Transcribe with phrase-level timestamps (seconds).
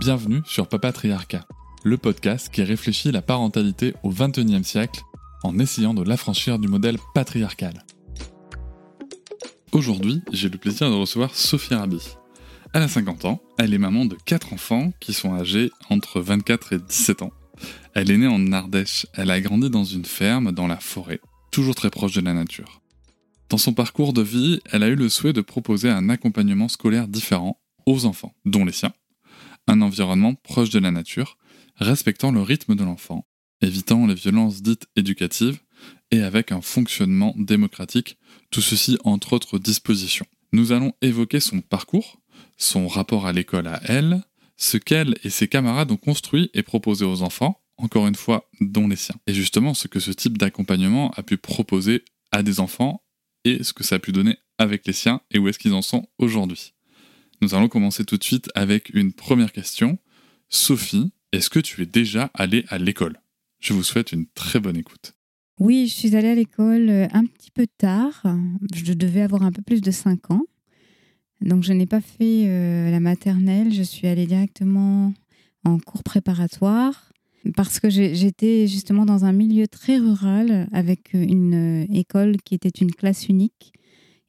[0.00, 1.46] Bienvenue sur Papatriarcat,
[1.84, 5.02] le podcast qui réfléchit la parentalité au XXIe siècle
[5.42, 7.84] en essayant de l'affranchir du modèle patriarcal.
[9.72, 12.00] Aujourd'hui, j'ai le plaisir de recevoir Sophie Rabi.
[12.72, 16.72] Elle a 50 ans, elle est maman de 4 enfants qui sont âgés entre 24
[16.72, 17.32] et 17 ans.
[17.92, 21.20] Elle est née en Ardèche, elle a grandi dans une ferme dans la forêt,
[21.50, 22.80] toujours très proche de la nature.
[23.50, 27.06] Dans son parcours de vie, elle a eu le souhait de proposer un accompagnement scolaire
[27.06, 28.94] différent aux enfants, dont les siens,
[29.66, 31.38] un environnement proche de la nature,
[31.76, 33.26] respectant le rythme de l'enfant,
[33.60, 35.60] évitant les violences dites éducatives
[36.10, 38.18] et avec un fonctionnement démocratique,
[38.50, 40.26] tout ceci entre autres dispositions.
[40.52, 42.20] Nous allons évoquer son parcours,
[42.56, 44.22] son rapport à l'école à elle,
[44.56, 48.88] ce qu'elle et ses camarades ont construit et proposé aux enfants, encore une fois, dont
[48.88, 49.16] les siens.
[49.26, 53.02] Et justement, ce que ce type d'accompagnement a pu proposer à des enfants
[53.44, 55.82] et ce que ça a pu donner avec les siens et où est-ce qu'ils en
[55.82, 56.74] sont aujourd'hui.
[57.42, 59.98] Nous allons commencer tout de suite avec une première question.
[60.50, 63.18] Sophie, est-ce que tu es déjà allée à l'école?
[63.60, 65.14] Je vous souhaite une très bonne écoute.
[65.58, 68.26] Oui, je suis allée à l'école euh, un petit peu tard.
[68.74, 70.44] Je devais avoir un peu plus de 5 ans.
[71.40, 75.14] Donc je n'ai pas fait euh, la maternelle, je suis allée directement
[75.64, 77.12] en cours préparatoire
[77.56, 82.68] parce que j'étais justement dans un milieu très rural avec une euh, école qui était
[82.68, 83.72] une classe unique.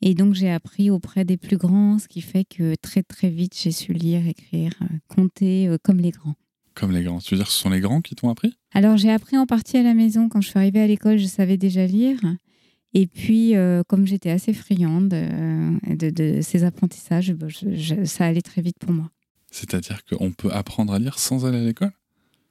[0.02, 3.56] Et donc j'ai appris auprès des plus grands, ce qui fait que très très vite
[3.56, 6.36] j'ai su lire, écrire, euh, compter comme les grands.
[6.74, 7.20] Comme les grands.
[7.20, 8.58] Tu veux dire que ce sont les grands qui t'ont appris?
[8.74, 10.30] Alors j'ai appris en partie à la maison.
[10.30, 12.20] Quand je suis arrivée à l'école, je savais déjà lire.
[12.94, 17.48] Et puis, euh, comme j'étais assez friande euh, de, ces apprentissages, bah,
[18.04, 19.10] ça allait très vite pour moi.
[19.50, 21.92] C'est-à-dire qu'on peut apprendre à lire sans aller à l'école?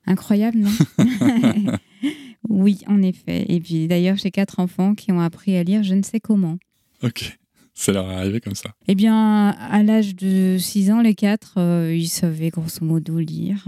[0.06, 0.70] Incroyable, non?
[2.48, 3.44] Oui, en effet.
[3.48, 6.56] Et puis d'ailleurs, j'ai quatre enfants qui ont appris à lire, je ne sais comment.
[7.06, 7.38] Ok,
[7.74, 11.54] ça leur est arrivé comme ça Eh bien, à l'âge de 6 ans, les quatre,
[11.56, 13.66] euh, ils savaient grosso modo lire.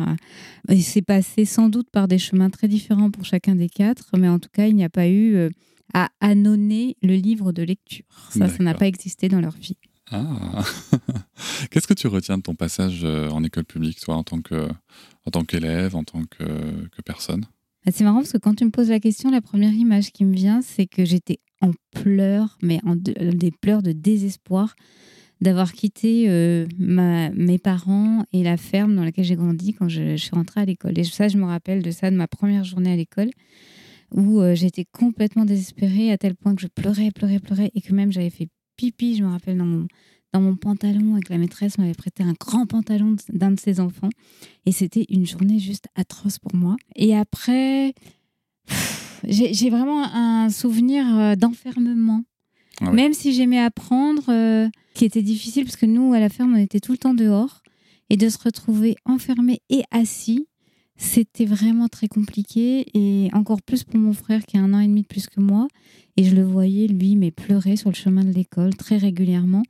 [0.69, 4.29] Et c'est passé sans doute par des chemins très différents pour chacun des quatre, mais
[4.29, 5.51] en tout cas, il n'y a pas eu
[5.95, 8.05] à annoncer le livre de lecture.
[8.31, 9.77] Ça, ça n'a pas existé dans leur vie.
[10.11, 10.63] Ah
[11.71, 14.69] Qu'est-ce que tu retiens de ton passage euh, en école publique, toi, en tant que,
[15.25, 17.47] en tant qu'élève, en tant que, que personne?
[17.91, 20.33] C'est marrant parce que quand tu me poses la question, la première image qui me
[20.33, 24.75] vient, c'est que j'étais en pleurs, mais en des pleurs de désespoir
[25.41, 30.23] d'avoir quitté euh, mes parents et la ferme dans laquelle j'ai grandi quand je, je
[30.23, 30.97] suis rentrée à l'école.
[30.97, 33.31] Et ça, je me rappelle de ça, de ma première journée à l'école
[34.15, 37.93] où euh, j'étais complètement désespérée à tel point que je pleurais, pleurais, pleurais et que
[37.93, 39.87] même j'avais fait pipi, je me rappelle, dans mon,
[40.33, 43.81] dans mon pantalon et que la maîtresse m'avait prêté un grand pantalon d'un de ses
[43.81, 44.09] enfants.
[44.67, 46.77] Et c'était une journée juste atroce pour moi.
[46.97, 47.95] Et après,
[49.25, 52.23] j'ai vraiment un souvenir euh, d'enfermement.
[52.81, 56.55] Ah même si j'aimais apprendre, euh, qui était difficile parce que nous, à la ferme,
[56.55, 57.63] on était tout le temps dehors.
[58.11, 60.47] Et de se retrouver enfermé et assis,
[60.97, 64.87] c'était vraiment très compliqué et encore plus pour mon frère qui a un an et
[64.87, 65.67] demi de plus que moi.
[66.19, 69.63] Et je le voyais, lui, mais pleurer sur le chemin de l'école très régulièrement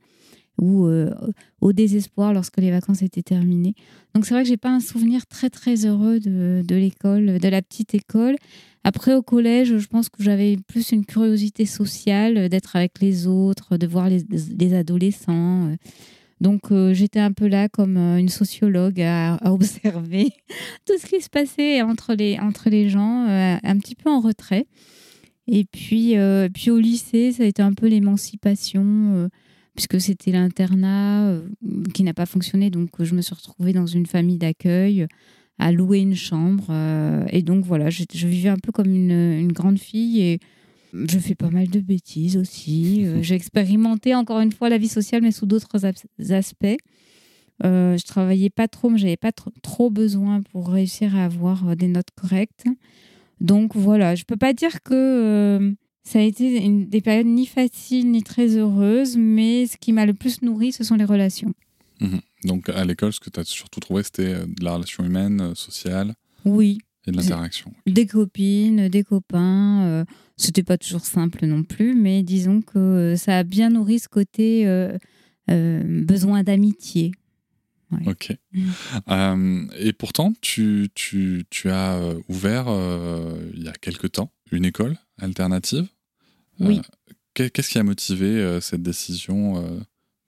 [0.59, 1.13] ou euh,
[1.61, 3.75] au désespoir lorsque les vacances étaient terminées.
[4.13, 7.47] Donc c'est vrai que j'ai pas un souvenir très très heureux de, de l'école, de
[7.47, 8.35] la petite école.
[8.83, 13.77] Après au collège, je pense que j'avais plus une curiosité sociale d'être avec les autres,
[13.77, 14.25] de voir les,
[14.57, 15.69] les adolescents.
[16.43, 20.29] Donc euh, j'étais un peu là comme euh, une sociologue à, observer
[20.85, 24.19] tout ce qui se passait entre les, entre les gens, euh, un petit peu en
[24.19, 24.67] retrait.
[25.47, 26.15] Et puis,
[26.53, 29.29] puis au lycée, ça a été un peu l'émancipation,
[29.75, 31.39] puisque c'était l'internat
[31.93, 32.69] qui n'a pas fonctionné.
[32.69, 35.07] Donc je me suis retrouvée dans une famille d'accueil
[35.59, 36.71] à louer une chambre.
[37.31, 40.21] et donc voilà, je, je, vivais un peu comme une, une grande fille.
[40.21, 40.39] Et,
[40.93, 43.05] je fais pas mal de bêtises aussi.
[43.05, 46.77] Euh, j'ai expérimenté encore une fois la vie sociale, mais sous d'autres aspects.
[47.63, 51.75] Euh, je travaillais pas trop, mais j'avais pas trop besoin pour réussir à avoir euh,
[51.75, 52.65] des notes correctes.
[53.41, 55.71] Donc voilà, je peux pas dire que euh,
[56.03, 60.05] ça a été une, des périodes ni faciles ni très heureuses, mais ce qui m'a
[60.05, 61.53] le plus nourri, ce sont les relations.
[62.01, 65.55] Mmh Donc à l'école, ce que tu as surtout trouvé, c'était de la relation humaine,
[65.55, 66.13] sociale
[66.43, 67.73] Oui, et de l'interaction.
[67.87, 69.85] Des copines, des copains.
[69.85, 70.05] Euh,
[70.35, 74.67] c'était pas toujours simple non plus, mais disons que ça a bien nourri ce côté
[74.67, 74.97] euh,
[75.47, 77.11] besoin d'amitié.
[78.07, 78.35] Ok.
[79.77, 82.65] et pourtant, tu, tu, tu as ouvert
[83.53, 85.87] il y a quelque temps une école alternative.
[86.65, 86.81] Oui.
[87.33, 89.63] Qu'est-ce qui a motivé cette décision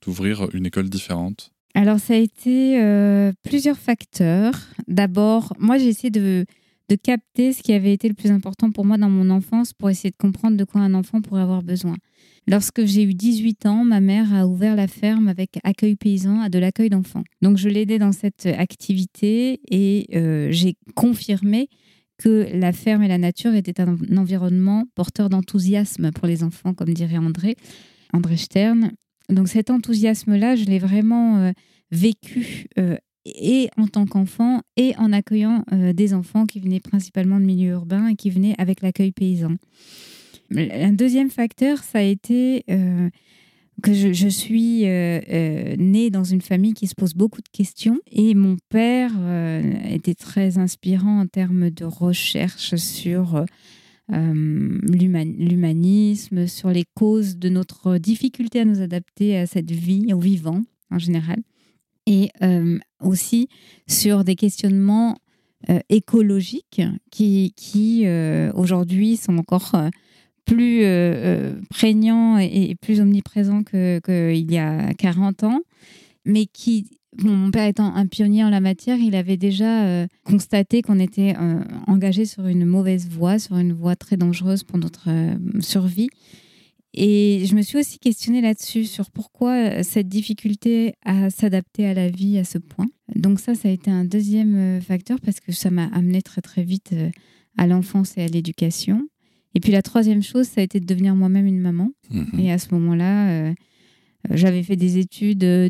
[0.02, 1.52] d'ouvrir une école différente?
[1.76, 4.54] Alors, ça a été euh, plusieurs facteurs.
[4.88, 6.46] D'abord, moi, j'ai essayé de,
[6.88, 9.90] de, capter ce qui avait été le plus important pour moi dans mon enfance pour
[9.90, 11.98] essayer de comprendre de quoi un enfant pourrait avoir besoin.
[12.48, 16.48] Lorsque j'ai eu 18 ans, ma mère a ouvert la ferme avec accueil paysan à
[16.48, 17.26] de l'accueil d'enfants.
[17.42, 21.68] Donc, je l'aidais dans cette activité et euh, j'ai confirmé
[22.18, 26.94] que la ferme et la nature étaient un environnement porteur d'enthousiasme pour les enfants, comme
[26.94, 27.56] dirait André,
[28.14, 28.92] André Stern.
[29.30, 31.52] Donc cet enthousiasme-là, je l'ai vraiment euh,
[31.92, 37.40] vécu euh, et en tant qu'enfant et en accueillant euh, des enfants qui venaient principalement
[37.40, 39.56] de milieux urbains et qui venaient avec l'accueil paysan.
[40.52, 42.64] Un deuxième facteur, ça a été
[43.84, 48.00] que je, suis née dans une famille qui se pose beaucoup de questions.
[48.12, 49.12] Et mon père
[49.90, 53.46] était très inspirant en termes de recherche sur
[54.14, 60.20] euh, l'humanisme, sur les causes de notre difficulté à nous adapter à cette vie, au
[60.20, 60.62] vivant
[60.92, 61.38] en général,
[62.06, 63.48] et euh, aussi
[63.88, 65.18] sur des questionnements
[65.72, 67.56] euh, écologiques qui
[68.54, 69.76] aujourd'hui sont encore
[70.46, 70.86] plus
[71.70, 75.62] prégnants et, plus omniprésents qu'il y a 40 ans,
[76.26, 76.88] mais qui
[77.24, 81.36] mon père étant un pionnier en la matière, il avait déjà euh, constaté qu'on était
[81.40, 86.10] euh, engagé sur une mauvaise voie, sur une voie très dangereuse pour notre euh, survie.
[86.94, 92.10] Et je me suis aussi questionnée là-dessus, sur pourquoi cette difficulté à s'adapter à la
[92.10, 92.88] vie à ce point.
[93.16, 96.64] Donc ça, ça a été un deuxième facteur parce que ça m'a amené très très
[96.64, 96.96] vite
[97.58, 99.10] à l'enfance et à l'éducation.
[99.56, 101.92] Et puis la troisième chose, ça a été de devenir moi-même une maman.
[102.12, 103.30] Mmh et à ce moment-là
[104.30, 105.70] euh, j'avais fait des études euh,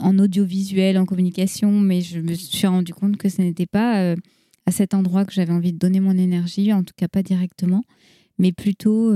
[0.00, 4.16] en audiovisuel, en communication, mais je me suis rendu compte que ce n'était pas euh,
[4.66, 7.82] à cet endroit que j'avais envie de donner mon énergie, en tout cas pas directement,
[8.38, 9.12] mais plutôt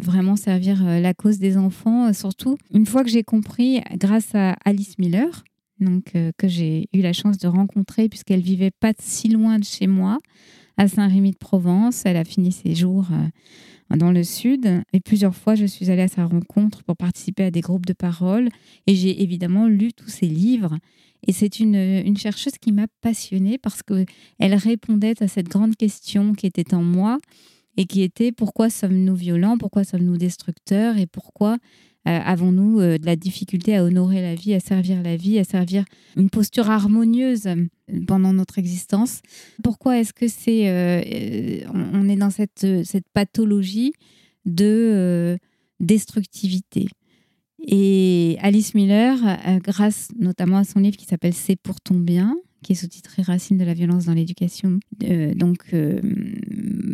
[0.00, 2.12] vraiment servir la cause des enfants.
[2.12, 5.44] Surtout, une fois que j'ai compris, grâce à Alice Miller,
[5.80, 9.88] donc, que j'ai eu la chance de rencontrer, puisqu'elle vivait pas si loin de chez
[9.88, 10.20] moi,
[10.76, 12.02] à Saint-Rémy de Provence.
[12.04, 13.06] Elle a fini ses jours
[13.90, 14.82] dans le sud.
[14.92, 17.92] Et plusieurs fois, je suis allée à sa rencontre pour participer à des groupes de
[17.92, 18.48] parole.
[18.86, 20.76] Et j'ai évidemment lu tous ses livres.
[21.26, 26.34] Et c'est une, une, chercheuse qui m'a passionnée parce qu'elle répondait à cette grande question
[26.34, 27.18] qui était en moi
[27.76, 30.98] et qui était pourquoi sommes-nous violents, pourquoi sommes-nous destructeurs?
[30.98, 31.56] Et pourquoi euh,
[32.06, 35.84] avons-nous euh, de la difficulté à honorer la vie, à servir la vie, à servir
[36.16, 37.66] une posture harmonieuse euh,
[38.06, 39.20] pendant notre existence?
[39.62, 43.92] Pourquoi est-ce que c'est on est dans cette, cette pathologie
[44.44, 45.38] de
[45.80, 46.86] destructivité?
[47.66, 49.18] Et Alice Miller,
[49.62, 53.58] grâce notamment à son livre qui s'appelle C'est pour ton bien, qui est sous-titré Racine
[53.58, 54.78] de la violence dans l'éducation,
[55.34, 55.74] donc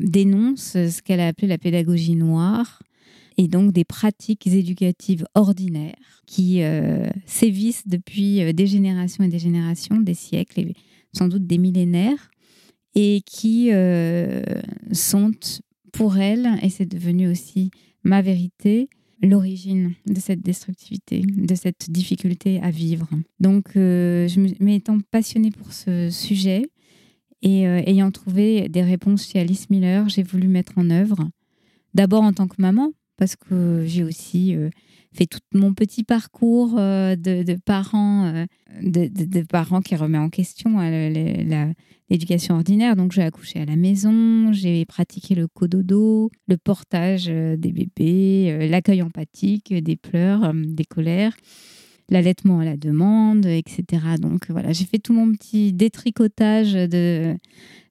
[0.03, 2.82] dénonce ce qu'elle a appelé la pédagogie noire,
[3.37, 9.38] et donc des pratiques éducatives ordinaires qui euh, sévissent depuis euh, des générations et des
[9.38, 10.75] générations, des siècles et
[11.12, 12.31] sans doute des millénaires,
[12.94, 14.43] et qui euh,
[14.93, 15.32] sont
[15.93, 17.70] pour elle, et c'est devenu aussi
[18.02, 18.88] ma vérité,
[19.23, 23.08] l'origine de cette destructivité, de cette difficulté à vivre.
[23.40, 26.71] Donc, m'étant passionnée pour ce sujet
[27.42, 31.28] et ayant trouvé des réponses chez Alice Miller, j'ai voulu mettre en œuvre,
[31.95, 32.92] d'abord en tant que maman,
[33.23, 34.69] parce que j'ai aussi euh,
[35.12, 38.47] fait tout mon petit parcours euh, de, parents, euh,
[38.83, 40.81] de, parents qui remet en question
[42.11, 42.97] l'éducation ordinaire.
[42.97, 49.02] Donc j'ai accouché à la maison, j'ai pratiqué le cododo, le portage des bébés, l'accueil
[49.02, 51.37] empathique, des pleurs, des colères
[52.09, 54.02] l'allaitement à la demande, etc.
[54.21, 57.37] Donc voilà, j'ai fait tout mon petit détricotage de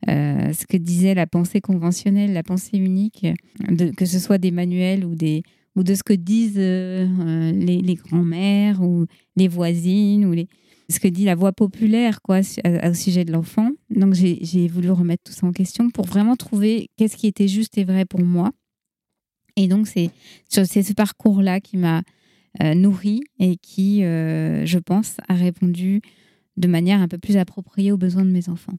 [0.09, 3.25] euh, ce que disait la pensée conventionnelle, la pensée unique,
[3.97, 5.43] que ce soit des manuels ou, des,
[5.75, 10.47] ou de ce que disent euh, euh, les, les grands-mères ou les voisines ou les,
[10.89, 13.69] ce que dit la voix populaire quoi, au sujet de l'enfant.
[13.89, 17.77] Donc j'ai voulu remettre tout ça en question pour vraiment trouver qu'est-ce qui était juste
[17.77, 18.51] et vrai pour moi.
[19.55, 20.11] Et donc c'est
[20.49, 22.01] ce parcours-là qui m'a
[22.59, 26.01] nourri et qui, euh, je pense, a répondu
[26.57, 28.77] de manière un peu plus appropriée aux besoins de mes enfants.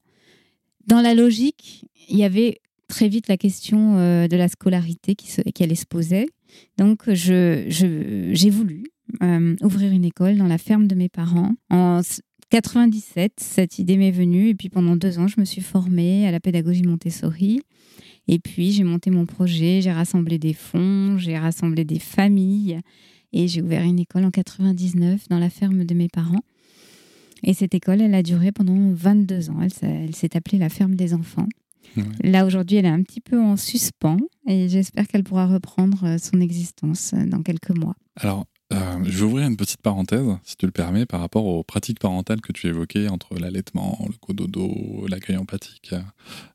[0.86, 5.28] Dans la logique, il y avait très vite la question euh, de la scolarité qui,
[5.52, 6.28] qui, allait se poser.
[6.76, 8.84] Donc, j'ai voulu
[9.62, 11.54] ouvrir une école dans la ferme de mes parents.
[11.70, 12.00] En
[12.50, 16.30] 97, cette idée m'est venue et puis pendant deux ans, je me suis formée à
[16.30, 17.62] la pédagogie Montessori.
[18.28, 22.80] Et puis, j'ai monté mon projet, j'ai rassemblé des fonds, j'ai rassemblé des familles
[23.32, 26.42] Et j'ai ouvert une école en 99 dans la ferme de mes parents.
[27.42, 29.60] Et cette école, elle a duré pendant 22 ans.
[29.60, 31.48] Elle, elle s'est appelée la ferme des enfants.
[32.22, 36.18] Là, aujourd'hui, elle est un petit peu en suspens et j'espère qu'elle pourra reprendre euh,
[36.18, 37.94] son existence euh, dans quelques mois.
[38.16, 41.62] Alors, euh, je vais ouvrir une petite parenthèse, si tu le permets, par rapport aux
[41.62, 45.94] pratiques parentales que tu évoquais entre l'allaitement, le cododo, l'accueil empathique,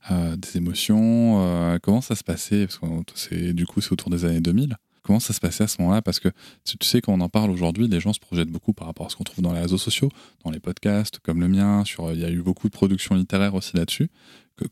[0.10, 1.77] des émotions.
[1.84, 2.65] comment ça se passait?
[2.65, 2.79] Parce
[3.27, 4.77] que du coup, c'est autour des années 2000.
[5.08, 6.28] Comment ça se passait à ce moment-là Parce que
[6.66, 9.16] tu sais, qu'on en parle aujourd'hui, les gens se projettent beaucoup par rapport à ce
[9.16, 10.10] qu'on trouve dans les réseaux sociaux,
[10.44, 11.86] dans les podcasts comme le mien.
[11.86, 14.10] Sur, il y a eu beaucoup de productions littéraires aussi là-dessus.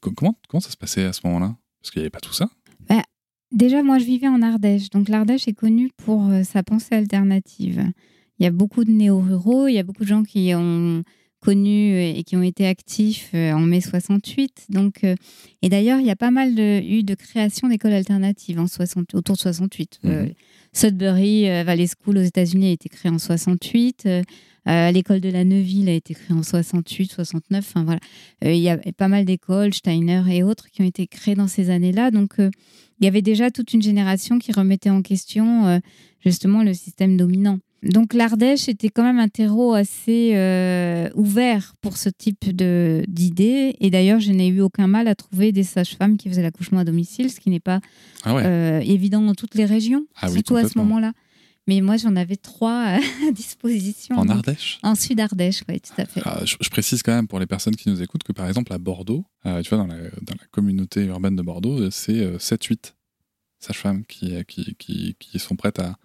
[0.01, 1.55] Comment, comment ça se passait à ce moment-là?
[1.81, 2.49] Parce qu'il n'y avait pas tout ça.
[2.89, 3.01] Bah,
[3.53, 4.89] déjà, moi, je vivais en Ardèche.
[4.89, 7.85] Donc, l'Ardèche est connue pour euh, sa pensée alternative.
[8.37, 11.01] Il y a beaucoup de néo-ruraux, il y a beaucoup de gens qui ont
[11.45, 14.65] connus euh, et qui ont été actifs euh, en mai 68.
[14.69, 15.15] Donc, euh,
[15.61, 19.13] et d'ailleurs, il y a pas mal de, eu de création d'écoles alternatives en 60,
[19.13, 19.99] autour de 68.
[20.03, 20.33] Mhm.
[20.73, 24.09] Sudbury Valley School aux États-Unis a été créé en 68.
[24.65, 27.65] L'école de la Neuville a été créée en 68, 69.
[27.65, 28.01] Enfin voilà,
[28.41, 31.69] il y a pas mal d'écoles, Steiner et autres, qui ont été créées dans ces
[31.69, 32.11] années-là.
[32.11, 35.79] Donc il y avait déjà toute une génération qui remettait en question
[36.19, 37.59] justement le système dominant.
[37.85, 43.75] Donc l'Ardèche était quand même un terreau assez euh, ouvert pour ce type d'idées.
[43.79, 46.83] Et d'ailleurs, je n'ai eu aucun mal à trouver des sages-femmes qui faisaient l'accouchement à
[46.83, 47.79] domicile, ce qui n'est pas
[48.23, 51.13] ah euh, évident dans toutes les régions, ah surtout à ce moment-là.
[51.67, 52.83] Mais moi, j'en avais trois
[53.27, 54.15] à disposition.
[54.17, 54.79] En Ardèche?
[54.83, 56.21] En Sud-Ardèche, oui, tout à fait.
[56.23, 58.77] Ah, je, précise quand même pour les personnes qui nous écoutent que, par exemple, à
[58.77, 62.93] Bordeaux, euh, tu vois, dans la, dans la, communauté urbaine de Bordeaux, c'est 7-8
[63.59, 65.97] sages-femmes qui, qui, qui, qui, sont prêtes à,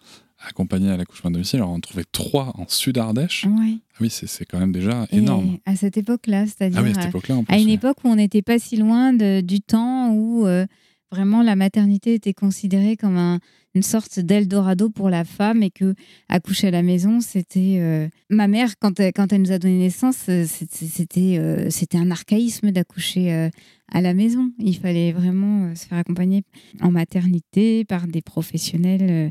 [0.46, 1.58] accompagné à l'accouchement à domicile.
[1.58, 3.46] Alors, on en trouvait trois en Sud-Ardèche.
[3.48, 3.80] Oui.
[3.94, 5.58] Ah oui, c'est quand même déjà énorme.
[5.66, 8.58] à cette époque-là, c'est-à-dire ah oui, à, époque à une époque où on n'était pas
[8.58, 10.66] si loin de, du temps où euh,
[11.12, 13.40] vraiment la maternité était considérée comme un,
[13.74, 15.94] une sorte d'Eldorado pour la femme et que
[16.30, 17.76] accoucher à la maison, c'était...
[17.78, 22.10] Euh, ma mère, quand elle, quand elle nous a donné naissance, euh, c'était c'était un
[22.10, 23.50] archaïsme d'accoucher
[23.92, 24.50] à la maison.
[24.58, 26.42] Il fallait vraiment se faire accompagner
[26.80, 29.30] en maternité par des professionnels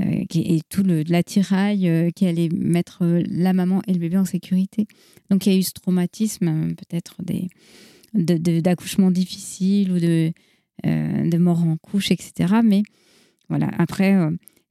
[0.00, 4.24] euh, et tout l'attirail euh, qui allait mettre euh, la maman et le bébé en
[4.24, 4.86] sécurité.
[5.30, 7.48] Donc il y a eu ce traumatisme, peut-être des,
[8.60, 10.32] d'accouchements difficiles ou de,
[10.84, 12.54] de mort en couche, etc.
[12.64, 12.82] Mais
[13.48, 14.16] voilà, après,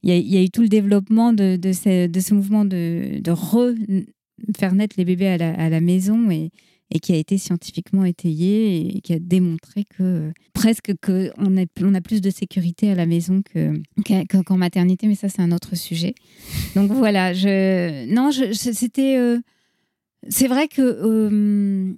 [0.02, 3.30] il y, a eu tout le développement de, de, ce, de ce mouvement de, de
[3.30, 6.50] refaire naître les bébés à la, à la maison et,
[6.90, 11.94] et qui a été scientifiquement étayé et qui a démontré que presque que on, on
[11.94, 13.80] a plus de sécurité à la maison que,
[14.44, 16.14] qu'en maternité, mais ça c'est un autre sujet.
[16.74, 17.32] Donc voilà,
[18.06, 19.38] non, c'était euh,
[20.28, 21.94] c'est vrai que euh,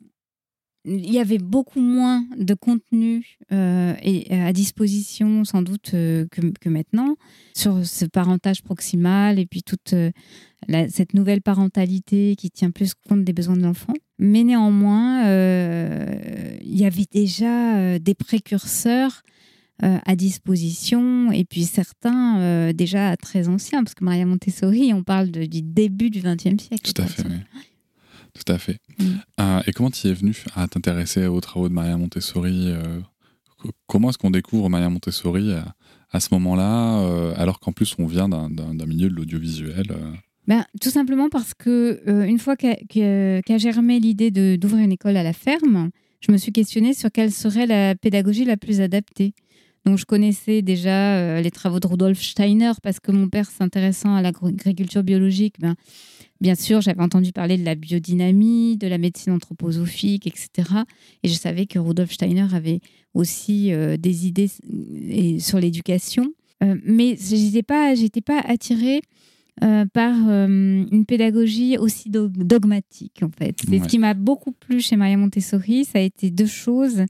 [0.85, 6.69] il y avait beaucoup moins de contenu euh, et, à disposition sans doute que, que,
[6.69, 7.17] maintenant
[7.55, 9.95] sur ce parentage proximal et puis toute
[10.89, 13.95] cette nouvelle parentalité qui tient plus compte des besoins de l'enfant.
[14.19, 19.23] Mais néanmoins, euh, il y avait déjà euh, des précurseurs
[19.83, 25.31] euh, à disposition, et puis certains déjà très anciens, parce que Maria Montessori, on parle
[25.31, 26.93] du début du XXe siècle.
[26.93, 27.37] Tout à fait, oui.
[28.35, 28.79] Tout à fait.
[28.99, 29.61] Mm.
[29.67, 32.73] et comment tu es venu à t'intéresser aux travaux de Maria Montessori
[33.87, 35.53] Comment est-ce qu'on découvre Maria Montessori
[36.13, 39.87] à, ce moment-là, alors qu'en plus on vient d'un milieu de l'audiovisuel
[40.51, 45.23] ben, tout simplement parce que euh, une fois qu'a germé l'idée d'ouvrir une école à
[45.23, 49.33] la ferme, je me suis questionnée sur quelle serait la pédagogie la plus adaptée.
[49.87, 54.15] Donc je connaissais déjà euh, les travaux de Rudolf Steiner parce que mon père s'intéressant
[54.15, 55.75] à l'agriculture biologique, ben,
[56.41, 60.69] bien sûr j'avais entendu parler de la biodynamie, de la médecine anthroposophique, etc.
[61.23, 62.81] Et je savais que Rudolf Steiner avait
[63.15, 64.51] aussi euh, des idées
[65.41, 66.33] sur l'éducation.
[66.85, 67.95] mais je n'étais pas,
[68.27, 69.01] pas attirée
[69.63, 70.47] euh, par euh,
[70.91, 73.57] une pédagogie aussi dogmatique, en fait.
[73.69, 75.85] C'est ce qui m'a beaucoup plu chez Maria Montessori.
[75.85, 77.05] Ça a été deux choses.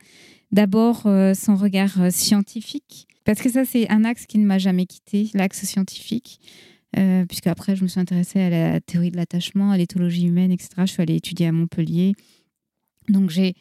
[0.52, 4.86] D'abord, euh, son regard scientifique, parce que ça, c'est un axe qui ne m'a jamais
[4.86, 6.40] quitté, l'axe scientifique.
[7.28, 10.70] puisque après, je me suis intéressée à la théorie de l'attachement, à l'éthologie humaine, etc.
[10.80, 12.14] Je suis allée étudier à Montpellier.
[13.08, 13.54] Donc, j'ai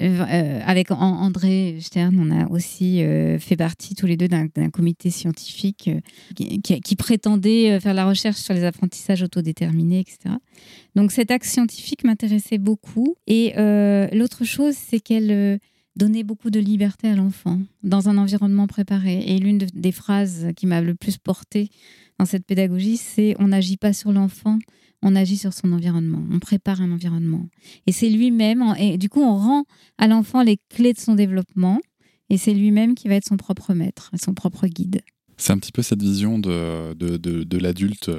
[0.00, 4.48] euh, euh, avec André Stern, on a aussi euh, fait partie tous les deux d'un
[4.70, 5.90] comité scientifique
[6.34, 10.36] qui, prétendait faire la recherche sur les apprentissages autodéterminés, etc.
[10.94, 13.16] Donc cet axe scientifique m'intéressait beaucoup.
[13.26, 13.52] Et
[14.12, 15.58] l'autre chose, c'est qu'elle
[15.96, 19.22] donnait beaucoup de liberté à l'enfant dans un environnement préparé.
[19.26, 21.68] Et l'une des phrases qui m'a le plus portée
[22.18, 24.58] dans cette pédagogie, c'est on n'agit pas sur l'enfant,
[25.02, 27.48] on agit sur son environnement, on prépare un environnement.
[27.86, 29.64] Et c'est lui-même, et du coup, on rend
[29.98, 31.80] à l'enfant les clés de son développement,
[32.30, 35.02] et c'est lui-même qui va être son propre maître, son propre guide.
[35.36, 38.10] C'est un petit peu cette vision de, de, de, l'adulte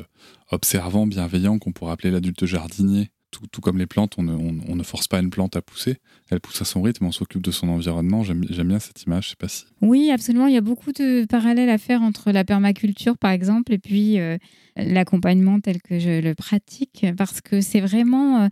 [0.52, 3.12] observant, bienveillant, qu'on pourrait appeler l'adulte jardinier.
[3.52, 5.98] Tout, comme les plantes, on ne, force pas une plante à pousser.
[6.30, 8.24] Elle pousse à son rythme, on s'occupe de son environnement.
[8.24, 9.66] J'aime bien cette image, je sais pas si.
[9.82, 10.48] Oui, absolument.
[10.48, 14.18] Il y a beaucoup de parallèles à faire entre la permaculture, par exemple, et puis
[14.76, 18.50] l'accompagnement tel que je le pratique, parce que c'est vraiment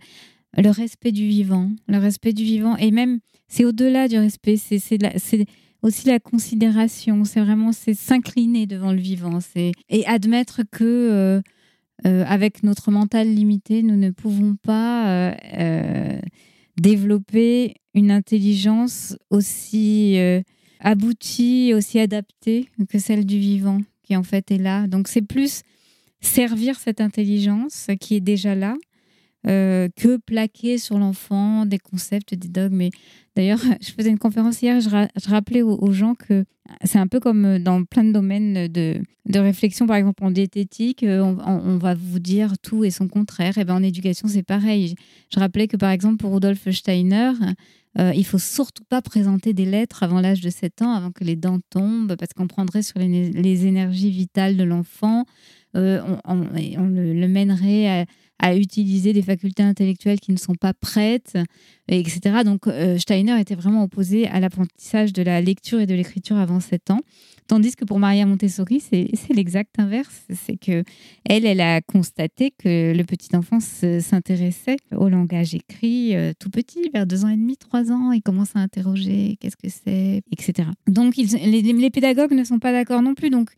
[0.56, 5.46] le respect du vivant, le respect du vivant, et même c'est au-delà du respect, c'est
[5.82, 11.40] aussi la considération, c'est vraiment s'incliner devant le vivant, et admettre que euh,
[12.06, 16.20] euh, avec notre mental limité, nous ne pouvons pas euh,
[16.80, 20.16] développer une intelligence aussi
[20.80, 24.86] aboutie, aussi adaptée que celle du vivant qui en fait est là.
[24.86, 25.62] Donc c'est plus
[26.20, 28.76] servir cette intelligence qui est déjà là
[29.48, 32.88] euh, que plaquer sur l'enfant des concepts, des dogmes.
[33.34, 36.44] D'ailleurs, je faisais une conférence hier, je, rappelais aux, gens que
[36.84, 41.02] c'est un peu comme dans plein de domaines de, de réflexion, par exemple en diététique,
[41.02, 43.58] euh, on, va vous dire tout et son contraire.
[43.58, 44.94] Et ben en éducation, c'est pareil.
[45.32, 47.32] Je, rappelais que par exemple pour Rudolf Steiner,
[47.98, 51.24] euh, il faut surtout pas présenter des lettres avant l'âge de 7 ans, avant que
[51.24, 55.24] les dents tombent, parce qu'on prendrait sur les, les, énergies vitales de l'enfant.
[55.76, 56.40] Euh, on,
[56.78, 58.06] on, le, mènerait à,
[58.42, 61.38] à utiliser des facultés intellectuelles qui ne sont pas prêtes,
[61.88, 62.42] etc.
[62.44, 66.58] Donc euh, Steiner était vraiment opposé à l'apprentissage de la lecture et de l'écriture avant
[66.58, 67.00] 7 ans.
[67.46, 70.22] Tandis que pour Maria Montessori, c'est l'exact inverse.
[70.30, 70.82] C'est que
[71.24, 76.90] elle, elle a constaté que le petit enfant s'intéressait au langage écrit euh, tout petit,
[76.92, 78.10] vers deux ans et demi, trois ans.
[78.10, 80.68] Il commence à interroger qu'est-ce que c'est, etc.
[80.88, 83.30] Donc les, les, pédagogues ne sont pas d'accord non plus.
[83.30, 83.50] Donc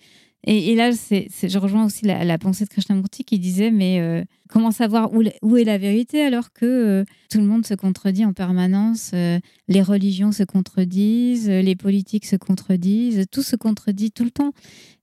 [0.47, 5.11] et, là, je rejoins aussi la, pensée de Krishnamurti qui disait Mais euh, comment savoir
[5.13, 9.39] où, est la vérité alors que euh, tout le monde se contredit en permanence euh,
[9.69, 14.53] Les religions se contredisent, les politiques se contredisent, tout se contredit tout le temps.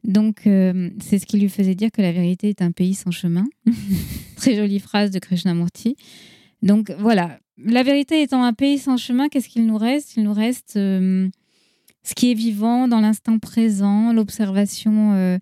[0.03, 3.45] Donc, c'est ce qui lui faisait dire que la vérité est un pays sans chemin.
[4.36, 5.95] Très jolie phrase de Krishnamurti.
[6.62, 7.39] Donc, voilà.
[7.63, 10.17] La vérité étant un pays sans chemin, qu'est-ce qu'il nous reste?
[10.17, 10.80] Il nous reste
[12.04, 15.38] ce qui est vivant dans l'instant présent, l'observation euh,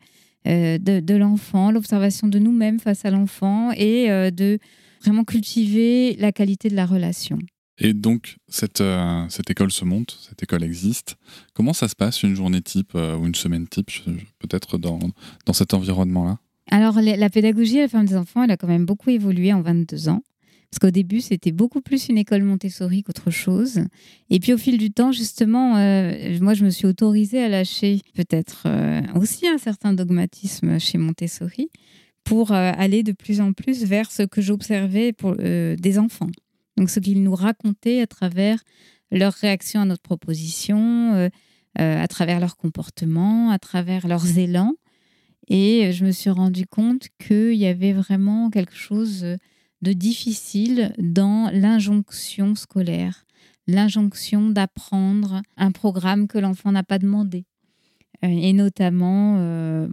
[0.47, 4.59] euh, de, l'enfant, l'observation de nous-mêmes face à l'enfant et euh, de
[5.01, 7.39] vraiment cultiver la qualité de la relation.
[7.81, 8.83] Et donc, cette,
[9.29, 11.15] cette école se monte, cette école existe.
[11.53, 13.89] Comment ça se passe une journée type ou une semaine type,
[14.39, 14.99] peut-être dans,
[15.45, 16.39] dans cet environnement-là?
[16.69, 19.61] Alors, la pédagogie à la femme des enfants, elle a quand même beaucoup évolué en
[19.61, 20.23] 22 ans.
[20.69, 23.81] Parce qu'au début, c'était beaucoup plus une école Montessori qu'autre chose.
[24.29, 28.01] Et puis au fil du temps, justement, euh, moi, je me suis autorisée à lâcher
[28.13, 31.69] peut-être euh, aussi un certain dogmatisme chez Montessori
[32.23, 36.29] pour euh, aller de plus en plus vers ce que j'observais pour des enfants.
[36.77, 38.63] Donc ce qu'ils nous racontaient à travers
[39.11, 41.29] leur réaction à notre proposition,
[41.75, 44.75] à travers leur comportement, à travers leurs élans.
[45.47, 49.25] Et je me suis rendu compte qu'il y avait vraiment quelque chose
[49.81, 53.25] de difficile dans l'injonction scolaire,
[53.67, 57.45] l'injonction d'apprendre un programme que l'enfant n'a pas demandé.
[58.23, 59.87] Euh, et notamment euh,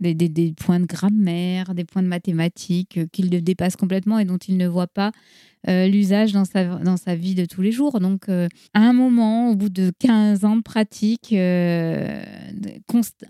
[0.00, 4.56] des, points de grammaire, des points de mathématiques euh, qu'il dépasse complètement et dont il
[4.56, 5.12] ne voit pas
[5.68, 8.00] l'usage dans sa, dans sa vie de tous les jours.
[8.00, 11.38] Donc, à un moment, au bout de 15 ans de pratique, en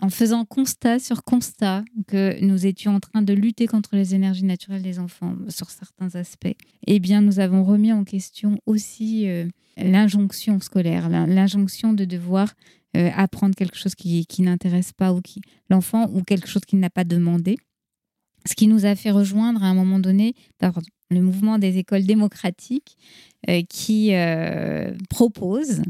[0.08, 4.80] faisant constat sur constat que nous étions en train de lutter contre les énergies naturelles
[4.80, 9.26] des enfants sur certains aspects, eh bien, nous avons remis en question aussi
[9.76, 12.54] l'injonction scolaire, l'injonction de devoir
[12.96, 16.90] euh, apprendre quelque chose qui, n'intéresse pas ou qui l'enfant ou quelque chose qu'il n'a
[16.90, 17.56] pas demandé.
[18.46, 20.34] Ce qui nous a fait rejoindre à un moment donné
[21.10, 22.96] le mouvement des écoles démocratiques
[23.48, 25.82] euh, qui euh, propose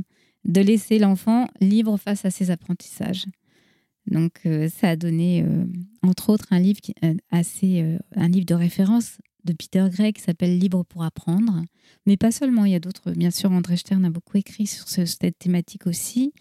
[0.44, 3.26] de laisser l'enfant libre face à ses apprentissages.
[4.06, 5.46] Donc ça a donné
[6.02, 6.80] entre autres un livre
[7.30, 7.86] assez
[8.16, 11.62] un livre de référence de Peter Gray qui s'appelle Libre pour apprendre.
[12.06, 13.12] Mais pas seulement, il y a d'autres.
[13.12, 16.32] Bien sûr, André Stern a beaucoup écrit sur cette thématique aussi.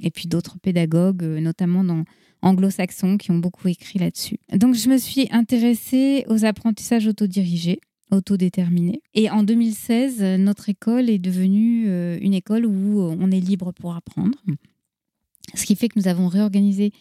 [0.00, 2.04] Et puis d'autres pédagogues, euh, notamment dans
[2.42, 4.38] anglo-saxons, qui ont beaucoup écrit là-dessus.
[4.52, 9.00] Donc, je me suis intéressée aux apprentissages autodirigés autodéterminés.
[9.14, 13.94] Et en 2016, notre école est devenue euh, une école où on est libre pour
[13.94, 14.38] apprendre.
[15.54, 16.92] Ce qui fait que nous avons réorganisé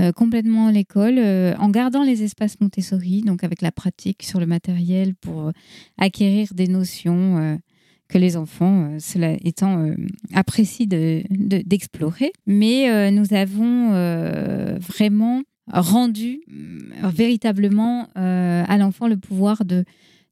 [0.00, 4.46] euh, complètement l'école euh, en gardant les espaces Montessori, donc avec la pratique sur le
[4.46, 5.52] matériel pour euh,
[5.98, 7.58] acquérir des notions
[8.08, 9.90] que les enfants, cela étant,
[10.32, 12.32] apprécient d'explorer.
[12.46, 13.90] Mais nous avons
[14.78, 16.40] vraiment rendu
[17.02, 19.84] véritablement à l'enfant le pouvoir de,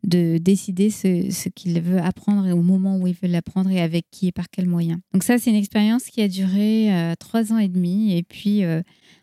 [0.04, 4.06] de décider ce, qu'il veut apprendre et au moment où il veut l'apprendre et avec
[4.10, 5.00] qui et par quels moyens.
[5.12, 8.16] Donc ça, c'est une expérience qui a duré trois ans et demi.
[8.16, 8.62] Et puis,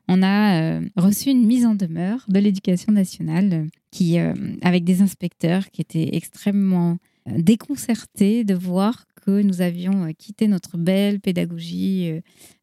[0.07, 4.17] on a reçu une mise en demeure de l'éducation nationale qui,
[4.61, 11.19] avec des inspecteurs qui étaient extrêmement déconcertés de voir que nous avions quitté notre belle
[11.21, 12.11] pédagogie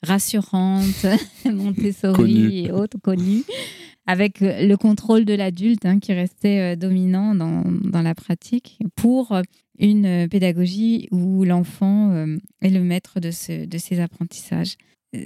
[0.03, 1.07] rassurante,
[1.47, 3.45] Montessori et autres connues,
[4.07, 9.41] avec le contrôle de l'adulte hein, qui restait dominant dans, dans, la pratique, pour
[9.79, 12.27] une pédagogie où l'enfant
[12.61, 14.77] est le maître de, ce, de ses apprentissages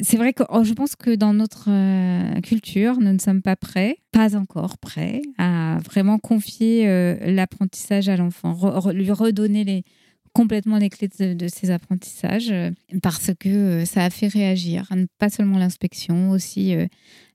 [0.02, 3.56] c'est vrai que oh, je pense que dans notre euh, culture, nous ne sommes pas
[3.56, 8.56] prêts, pas encore prêts, à vraiment confier euh, l'apprentissage à l'enfant,
[8.92, 9.84] lui redonner
[10.32, 12.70] complètement les clés de, ses apprentissages, euh,
[13.02, 16.74] parce que ça a fait réagir, hein, pas seulement l'inspection, aussi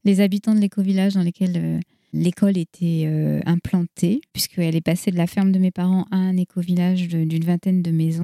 [0.03, 1.81] les habitants de l'éco-village dans lesquels
[2.13, 3.07] l'école était
[3.45, 7.83] implantée, puisqu'elle est passée de la ferme de mes parents à un éco-village d'une vingtaine
[7.83, 8.23] de maisons.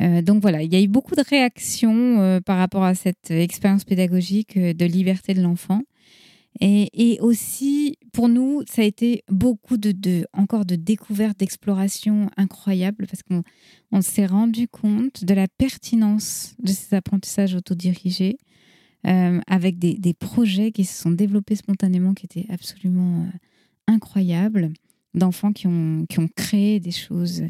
[0.00, 3.30] Euh, donc voilà, il y a eu beaucoup de réactions euh, par rapport à cette
[3.30, 5.82] expérience pédagogique euh, de liberté de l'enfant.
[6.60, 13.24] Et, aussi, pour nous, ça a été beaucoup de, encore de découvertes, d'explorations incroyables parce
[13.24, 18.38] qu'on s'est rendu compte de la pertinence de ces apprentissages autodirigés
[19.02, 23.26] avec des, des, projets qui se sont développés spontanément qui étaient absolument
[23.88, 24.72] incroyables,
[25.12, 27.42] d'enfants qui ont, qui ont créé des choses,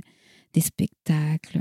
[0.55, 1.61] des spectacles,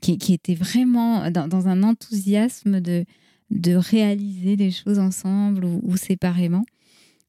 [0.00, 3.04] qui, qui était vraiment dans, un enthousiasme de,
[3.50, 6.64] de réaliser des choses ensemble ou, séparément,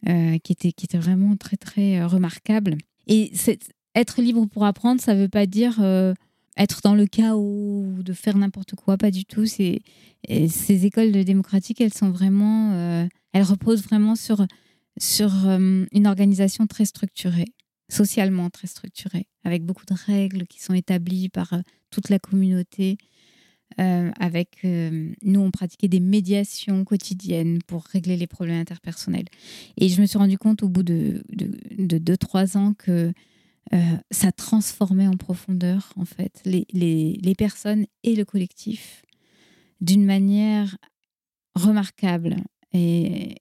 [0.08, 2.78] euh, qui, était, qui était vraiment très, très euh, remarquable.
[3.08, 3.32] Et
[3.96, 6.14] être libre pour apprendre, ça ne veut pas dire euh,
[6.58, 9.46] être dans le chaos ou de faire n'importe quoi, pas du tout.
[9.46, 9.82] ces
[10.28, 14.46] écoles de démocratique, elles sont vraiment, elles reposent vraiment sur,
[15.00, 17.48] sur une organisation très structurée
[17.90, 22.98] socialement très structurée, avec beaucoup de règles qui sont établies par euh, toute la communauté.
[23.80, 29.28] Euh, avec euh, nous, on pratiquait des médiations quotidiennes pour régler les problèmes interpersonnels.
[29.78, 33.14] Et je me suis rendu compte au bout de 2-3 ans que
[34.10, 39.04] ça transformait en profondeur, en fait, les, les, les personnes et le collectif
[39.80, 40.76] d'une manière
[41.54, 42.38] remarquable.
[42.74, 43.36] Et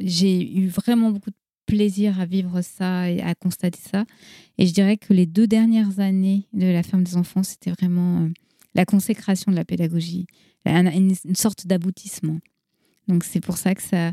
[0.00, 4.04] j'ai eu vraiment beaucoup de plaisir à vivre ça et à constater ça.
[4.58, 8.22] Et je dirais que les deux dernières années de la ferme des enfants, c'était vraiment
[8.22, 8.28] euh,
[8.74, 10.26] la consécration de la pédagogie,
[10.64, 12.38] une, sorte d'aboutissement.
[13.08, 14.12] Donc c'est pour ça que ça,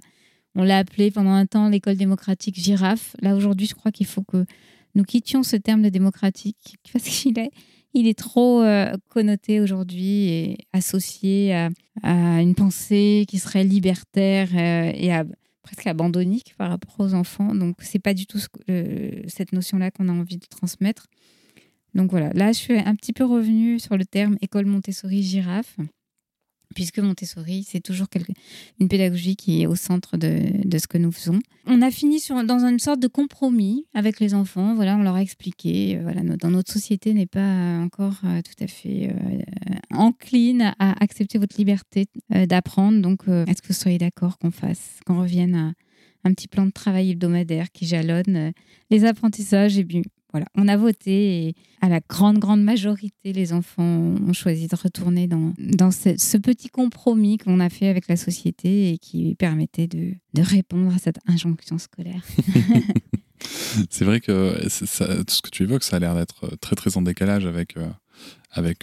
[0.55, 3.15] on l'a appelé pendant un temps l'école démocratique girafe.
[3.21, 4.45] Là aujourd'hui, je crois qu'il faut que
[4.95, 7.51] nous quittions ce terme de démocratique parce qu'il est,
[7.93, 11.69] il est trop euh, connoté aujourd'hui et associé à,
[12.41, 15.25] une pensée qui serait libertaire euh, et à
[15.63, 17.55] presque abandonnique par rapport aux enfants.
[17.55, 18.39] Donc, c'est pas du tout
[19.27, 21.07] cette notion-là qu'on a envie de transmettre.
[21.95, 25.77] Donc voilà, là, je suis un petit peu revenue sur le terme école Montessori girafe
[26.73, 28.07] puisque Montessori, c'est toujours
[28.79, 31.39] une pédagogie qui est au centre de, ce que nous faisons.
[31.65, 34.75] On a fini dans une sorte de compromis avec les enfants.
[34.75, 38.63] Voilà, on leur a expliqué, euh, voilà, dans notre société n'est pas encore euh, tout
[38.63, 39.39] à fait euh,
[39.91, 43.01] encline à accepter votre liberté d'apprendre.
[43.01, 45.73] Donc, est-ce que vous soyez d'accord qu'on fasse, qu'on revienne à
[46.23, 48.53] un petit plan de travail hebdomadaire qui jalonne
[48.89, 49.83] les apprentissages et
[50.55, 55.91] on a voté et à la grande, majorité, les enfants ont choisi de retourner dans,
[55.91, 60.97] ce, petit compromis qu'on a fait avec la société et qui permettait de, répondre à
[60.97, 62.23] cette injonction scolaire.
[63.89, 67.45] C'est vrai que ce que tu évoques, ça a l'air d'être très, très en décalage
[67.45, 67.89] avec, euh,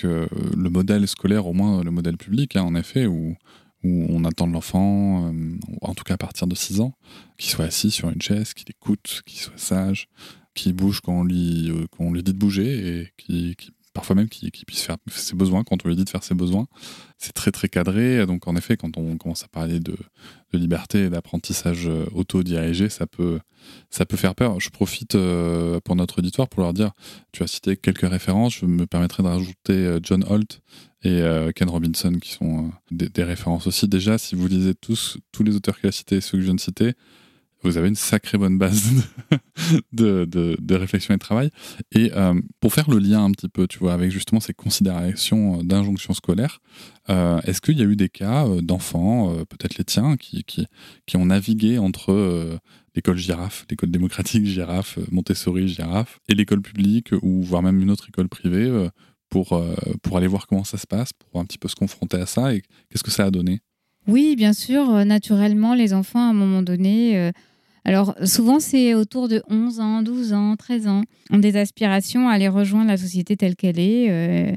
[0.04, 3.36] euh, le modèle scolaire, au moins le modèle public, hein, en effet, où,
[3.82, 6.92] où on attend de l'enfant, euh, en tout cas à partir de 6 ans,
[7.38, 10.08] qu'il soit assis sur une chaise, qu'il écoute, qu'il soit sage,
[10.60, 13.56] qui bouge quand on lui, euh, lui dit de bouger et qui,
[13.94, 16.66] parfois même qui, puisse faire ses besoins quand on lui dit de faire ses besoins.
[17.16, 18.26] C'est très très cadré.
[18.26, 19.96] Donc en effet, quand on commence à parler de,
[20.52, 23.40] liberté et d'apprentissage euh, autodirigé, ça peut,
[23.88, 24.60] ça peut faire peur.
[24.60, 26.92] Je profite euh, pour notre auditoire pour leur dire,
[27.32, 30.60] tu as cité quelques références, je me permettrai de rajouter John Holt
[31.02, 31.22] et
[31.54, 33.88] Ken Robinson qui sont des, références aussi.
[33.88, 36.54] Déjà, si vous lisez tous, tous les auteurs qu'il a cités, ceux que je viens
[36.54, 36.92] de citer,
[37.62, 39.04] vous avez une sacrée bonne base
[39.92, 41.50] de, de, réflexion et de travail.
[41.92, 45.62] Et euh, pour faire le lien un petit peu, tu vois, avec justement ces considérations
[45.62, 46.60] d'injonction scolaire,
[47.10, 50.44] euh, est-ce qu'il y a eu des cas euh, d'enfants, euh, peut-être les tiens, qui,
[50.44, 50.66] qui,
[51.06, 52.58] qui, ont navigué entre euh,
[52.94, 58.08] l'école girafe, l'école démocratique girafe, Montessori girafe, et l'école publique, ou voire même une autre
[58.08, 58.88] école privée,
[59.28, 59.62] pour,
[60.02, 62.52] pour aller voir comment ça se passe, pour un petit peu se confronter à ça,
[62.52, 63.60] et qu'est-ce que ça a donné?
[64.08, 67.30] Oui, bien sûr, naturellement, les enfants, à un moment donné
[67.84, 72.32] alors souvent c'est autour de 11 ans, 12 ans, 13 ans, ont des aspirations à
[72.32, 74.52] aller rejoindre la société telle qu'elle est, euh,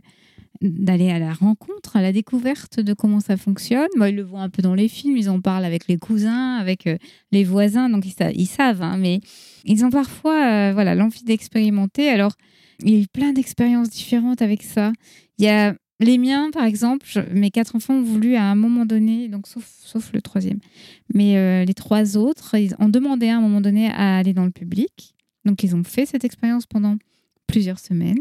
[0.61, 3.87] d'aller à la rencontre, à la découverte de comment ça fonctionne.
[3.97, 6.55] Moi, ils le voient un peu dans les films, ils en parlent avec les cousins,
[6.55, 6.97] avec euh,
[7.31, 9.19] les voisins, donc ils, savent, hein, mais
[9.65, 12.09] ils ont parfois euh, voilà l'envie d'expérimenter.
[12.09, 12.33] Alors
[12.83, 14.91] il y a eu plein d'expériences différentes avec ça.
[15.37, 18.85] Il y a les miens, par exemple, mes quatre enfants ont voulu à un moment
[18.85, 20.59] donné, donc sauf, le troisième,
[21.13, 24.45] mais euh, les trois autres, ils ont demandé à un moment donné à aller dans
[24.45, 25.15] le public.
[25.45, 26.97] Donc ils ont fait cette expérience pendant
[27.47, 28.19] plusieurs semaines.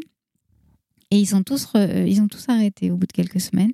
[1.11, 1.69] Et ils, tous,
[2.07, 3.73] ils ont tous arrêté au bout de quelques semaines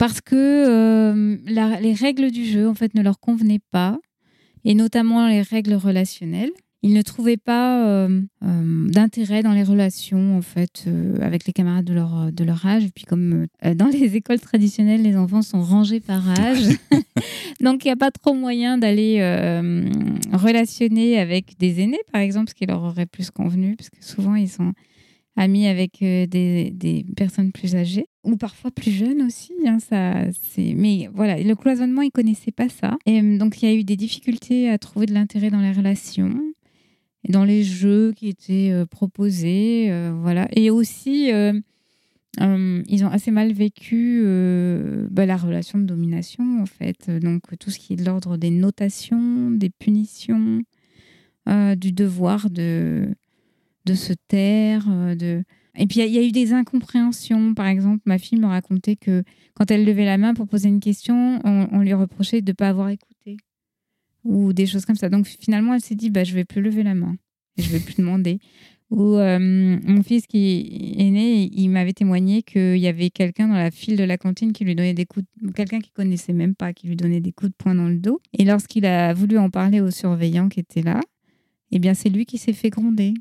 [0.00, 3.98] parce que euh, les règles du jeu, en fait, ne leur convenaient pas,
[4.64, 10.38] et notamment les règles relationnelles ils ne trouvaient pas euh, euh, d'intérêt dans les relations
[10.38, 12.84] en fait euh, avec les camarades de leur, de leur âge.
[12.84, 16.78] Et puis comme dans les écoles traditionnelles, les enfants sont rangés par âge,
[17.60, 19.20] donc il n'y a pas trop moyen d'aller
[20.32, 24.34] relationner avec des aînés, par exemple, ce qui leur aurait plus convenu, parce que souvent
[24.34, 24.72] ils sont
[25.36, 26.26] amis avec des,
[26.74, 29.52] des, personnes plus âgées ou parfois plus jeunes aussi.
[29.66, 30.74] Hein, ça, c'est...
[30.76, 32.98] Mais voilà, le cloisonnement, ils ne connaissaient pas ça.
[33.06, 36.34] Et donc, il y a eu des difficultés à trouver de l'intérêt dans les relations
[37.28, 39.88] dans les jeux qui étaient euh, proposés.
[39.90, 40.48] Euh, voilà.
[40.52, 41.52] Et aussi, euh,
[42.38, 44.22] ils ont assez mal vécu
[45.10, 47.10] bah, la relation de domination, en fait.
[47.10, 50.62] Donc, tout ce qui est de l'ordre des notations, des punitions,
[51.76, 53.08] du devoir de,
[53.84, 54.86] de se taire.
[55.16, 55.42] de...
[55.74, 57.52] Et puis, il y, a eu des incompréhensions.
[57.52, 60.80] Par exemple, ma fille me racontait que quand elle levait la main pour poser une
[60.80, 63.38] question, on, on lui reprochait de ne pas avoir écouté
[64.24, 65.08] ou des choses comme ça.
[65.08, 67.16] Donc finalement, elle s'est dit, bah, je vais plus lever la main,
[67.56, 68.38] et je vais plus demander.
[68.90, 73.54] Ou euh, mon fils qui est né, il m'avait témoigné qu'il y avait quelqu'un dans
[73.54, 75.52] la file de la cantine qui lui donnait des coups, de...
[75.52, 78.20] quelqu'un qu'il connaissait même pas, qui lui donnait des coups de poing dans le dos.
[78.36, 81.00] Et lorsqu'il a voulu en parler au surveillant qui était là,
[81.70, 83.14] eh bien c'est lui qui s'est fait gronder.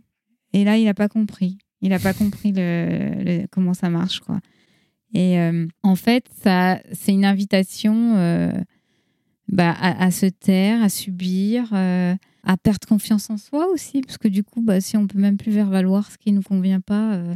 [0.53, 1.59] Et là, il n'a pas compris.
[1.81, 4.39] Il n'a pas compris le, comment ça marche, quoi.
[5.13, 8.15] Et euh, en fait, ça, c'est une invitation.
[8.17, 8.51] Euh,
[9.51, 14.27] bah, à, se taire, à subir, euh, à perdre confiance en soi aussi, parce que
[14.27, 17.13] du coup, bah, si on peut même plus faire valoir ce qui nous convient pas
[17.13, 17.35] euh,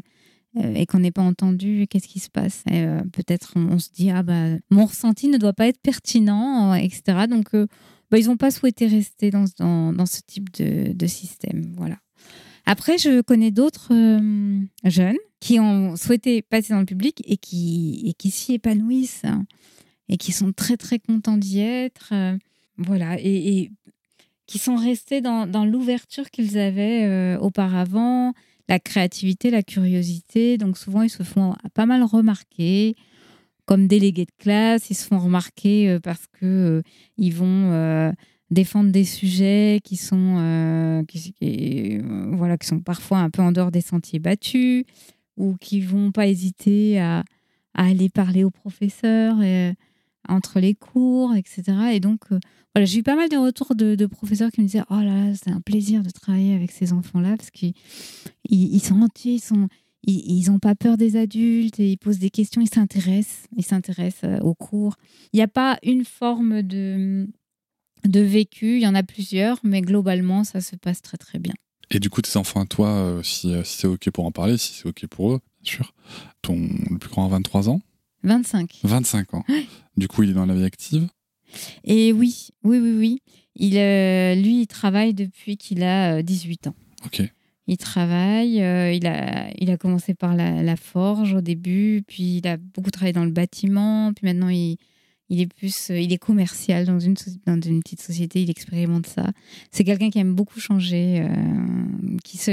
[0.58, 2.64] euh, et qu'on n'est pas entendu, qu'est-ce qui se passe?
[3.14, 7.26] Peut-être on, se dit ah bah mon ressenti ne doit pas être pertinent, etc.
[7.28, 7.48] Donc
[8.12, 11.98] bah, ils n'ont pas souhaité rester dans, dans, ce type de, de, système, voilà.
[12.66, 13.92] Après, je connais d'autres
[14.86, 19.26] jeunes qui ont souhaité passer dans le public et qui, et qui s'y épanouissent.
[19.26, 19.46] Hein
[20.14, 22.10] et qui sont très très contents d'y être.
[22.14, 22.38] Euh,
[22.78, 23.72] voilà, et,
[24.46, 28.34] qui sont restés dans, dans l'ouverture qu'ils avaient euh, auparavant,
[28.68, 30.58] la créativité, la curiosité.
[30.58, 32.96] Donc souvent, ils se font pas mal remarquer
[33.66, 34.90] comme délégués de classe.
[34.92, 36.84] Ils se font remarquer euh, parce que
[37.18, 38.14] ils vont
[38.52, 41.34] défendre des sujets qui sont, qui,
[42.34, 44.84] voilà, qui sont parfois un peu en dehors des sentiers battus
[45.38, 47.24] ou qui vont pas hésiter à,
[47.74, 49.38] aller parler aux professeurs.
[50.28, 51.64] Entre les cours, etc.
[51.94, 52.40] Et donc, euh,
[52.74, 55.36] voilà, j'ai eu pas mal de retours de, professeurs qui me disaient Oh là là,
[55.36, 57.74] c'est un plaisir de travailler avec ces enfants-là parce qu'ils
[58.50, 59.68] ils, sont entiers, ils sont.
[60.06, 64.30] Ils n'ont pas peur des adultes et ils posent des questions, ils s'intéressent, ils s'intéressent
[64.30, 64.98] euh, aux cours.
[65.32, 67.26] Il n'y a pas une forme de,
[68.06, 71.54] de vécu, il y en a plusieurs, mais globalement, ça se passe très très bien.
[71.90, 74.74] Et du coup, tes enfants toi, euh, si, si c'est OK pour en parler, si
[74.74, 75.94] c'est OK pour eux, bien sûr,
[76.42, 76.58] ton
[76.90, 77.80] le plus grand a 23 ans
[78.24, 78.80] 25.
[78.84, 79.46] 25 ans.
[79.98, 81.08] Du coup, il est dans la vie active
[81.84, 83.22] Et oui, oui, oui, oui.
[83.56, 86.76] Il, euh, lui, il travaille depuis qu'il a 18 euh, ans.
[87.06, 87.22] Ok.
[87.68, 92.48] Il travaille, euh, il, a, il a commencé par la, forge au début, puis il
[92.48, 94.78] a beaucoup travaillé dans le bâtiment, puis maintenant il,
[95.30, 99.32] il est plus, il est commercial dans une, dans une petite société, il expérimente ça.
[99.72, 101.26] C'est quelqu'un qui aime beaucoup changer,
[102.26, 102.52] qui se,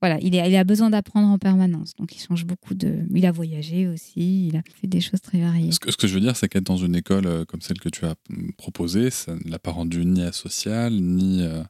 [0.00, 1.94] voilà, il, a besoin d'apprendre en permanence.
[1.96, 3.04] Donc, il change beaucoup de.
[3.12, 5.72] Il a voyagé aussi, il a fait des choses très variées.
[5.72, 8.04] Ce que, je veux dire, c'est qu'être dans une école euh, comme celle que tu
[8.04, 8.14] as
[8.56, 11.62] proposée, ça ne l'a pas rendu ni asocial, ni, euh,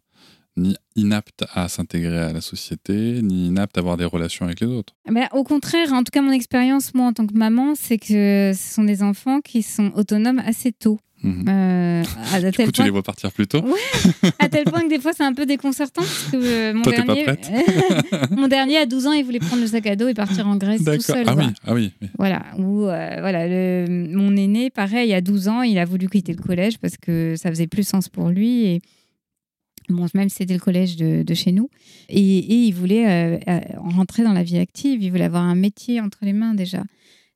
[0.59, 4.67] ni inapte à s'intégrer à la société, ni inapte à avoir des relations avec les
[4.67, 4.95] autres.
[5.33, 8.75] Au contraire, en tout cas, mon expérience, moi, en tant que maman, c'est que ce
[8.75, 10.99] sont des enfants qui sont autonomes assez tôt.
[11.25, 13.65] Euh, à, du tel coup, tu point, les vois partir plus tôt
[14.39, 16.03] à tel point que des fois, c'est un peu déconcertant.
[16.03, 17.65] Parce que euh, mon, Toi, t'es pas dernier,
[18.37, 20.57] mon dernier, à 12 ans, il voulait prendre le sac à dos et partir en
[20.57, 21.25] Grèce tout seul.
[21.27, 21.93] Ah oui, ah oui.
[22.01, 22.09] oui.
[22.19, 26.33] Voilà, ou euh, voilà, le- mon aîné, pareil, à 12 ans, il a voulu quitter
[26.35, 28.67] le collège parce que ça faisait plus sens pour lui.
[28.67, 28.83] Et
[29.89, 31.71] bon, même c'était le collège de, de chez nous.
[32.09, 35.55] Et, et il voulait euh, euh, rentrer dans la vie active, il voulait avoir un
[35.55, 36.83] métier entre les mains déjà.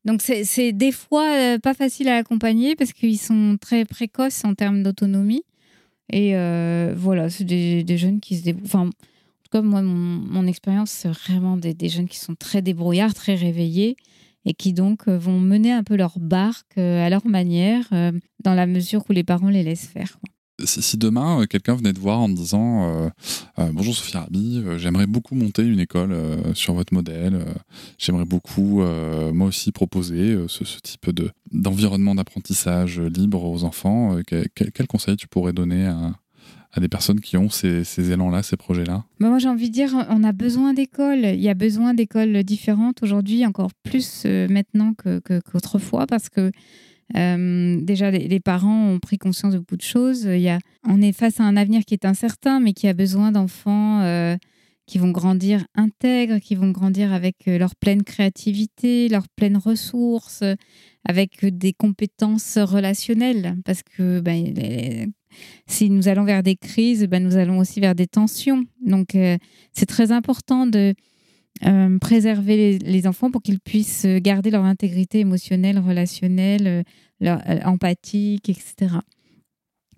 [0.05, 4.55] Donc c'est des fois euh, pas facile à accompagner parce qu'ils sont très précoces en
[4.55, 5.45] termes d'autonomie.
[6.13, 6.35] Et
[6.95, 8.67] voilà, c'est des, des jeunes qui se débrouillent.
[8.67, 12.35] Enfin, en tout cas, moi, mon, mon expérience, c'est vraiment des, des jeunes qui sont
[12.35, 13.97] très débrouillards, très réveillés
[14.45, 17.89] et qui donc vont mener un peu leur barque à leur manière,
[18.45, 20.19] dans la mesure où les parents les laissent faire.
[20.65, 23.09] Si, demain, euh, quelqu'un venait te voir en te disant euh,
[23.59, 26.15] euh, Bonjour Sophie Rabi, j'aimerais beaucoup monter une école
[26.55, 27.45] sur votre modèle,
[27.99, 28.83] j'aimerais beaucoup,
[29.33, 35.17] moi aussi, proposer ce, type de- d'environnement d'apprentissage libre aux enfants, que- quel, quel conseil
[35.17, 36.15] tu pourrais donner à,
[36.73, 39.05] à des personnes qui ont ces, ces élans-là, ces projets-là?
[39.21, 41.25] Bah, moi, j'ai envie de dire, on a besoin d'écoles.
[41.25, 46.51] Il y a besoin d'écoles différentes aujourd'hui, encore plus maintenant que- que- qu'autrefois, parce que
[47.17, 50.25] euh, déjà, les, parents ont pris conscience de beaucoup de choses.
[50.25, 52.95] Il y a, on est face à un avenir qui est incertain, mais qui a
[52.95, 54.37] besoin d'enfants euh,
[54.87, 60.43] qui vont grandir intègres, qui vont grandir avec euh, leur pleine créativité, leurs pleines ressources,
[61.07, 63.57] avec des compétences relationnelles.
[63.65, 65.13] Parce que ben,
[65.67, 68.65] si nous allons vers des crises, ben, nous allons aussi vers des tensions.
[68.85, 69.17] Donc,
[69.73, 70.95] c'est très important de
[71.65, 76.83] euh, préserver les, enfants pour qu'ils puissent garder leur intégrité émotionnelle, relationnelle, euh,
[77.21, 78.97] leur, euh, empathique, etc.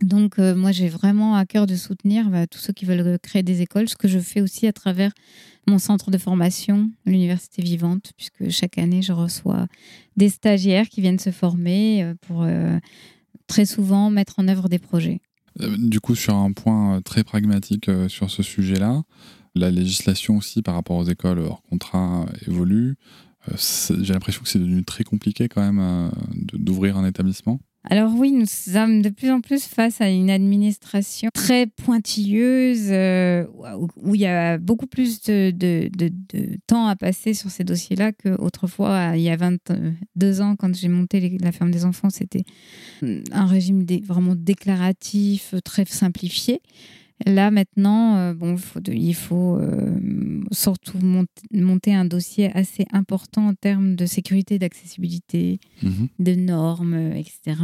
[0.03, 3.63] Donc, moi, j'ai vraiment à cœur de soutenir bah, tous ceux qui veulent créer des
[3.63, 5.13] écoles, ce que je fais aussi à travers
[5.67, 9.67] mon centre de formation, l'Université Vivante, puisque chaque année, je reçois
[10.17, 12.45] des stagiaires qui viennent se former pour
[13.47, 15.21] très souvent mettre en œuvre des projets.
[15.79, 19.05] Du coup, sur un point très pragmatique sur ce sujet-là,
[19.55, 22.97] la législation aussi par rapport aux écoles hors contrat évolue.
[23.49, 23.57] Euh,
[24.03, 26.09] J'ai l'impression que c'est devenu très compliqué quand même euh,
[26.53, 27.61] d'ouvrir un établissement.
[27.91, 33.45] Alors oui, nous sommes de plus en plus face à une administration très pointilleuse, euh,
[33.97, 35.51] où il y a beaucoup plus de,
[36.67, 41.37] temps à passer sur ces dossiers-là qu'autrefois, il y a 22 ans, quand j'ai monté
[41.43, 42.45] la ferme des enfants, c'était
[43.03, 46.63] un régime vraiment déclaratif, très simplifié.
[47.27, 49.99] Là maintenant, euh, bon, il faut, de- il faut euh,
[50.53, 56.09] surtout mont- monter un dossier assez important en termes de sécurité, d'accessibilité, Mhm.
[56.19, 57.57] de normes, euh, etc.